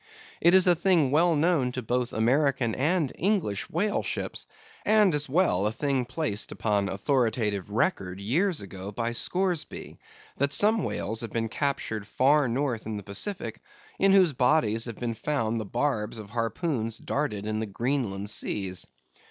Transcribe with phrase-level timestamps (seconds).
[0.41, 4.47] It is a thing well known to both American and English whale ships,
[4.83, 9.99] and as well a thing placed upon authoritative record years ago by Scoresby,
[10.37, 13.59] that some whales have been captured far north in the Pacific,
[13.99, 18.87] in whose bodies have been found the barbs of harpoons darted in the Greenland seas.